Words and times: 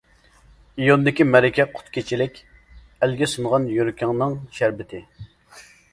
ئىيوندىكى 0.79 1.27
مەرىكە 1.33 1.67
قۇت 1.75 1.91
كېچىلىك، 1.97 2.41
ئەلگە 2.71 3.27
سۇنغان 3.35 3.69
يۈرىكىڭنىڭ 3.77 4.35
شەربىتى. 4.61 5.07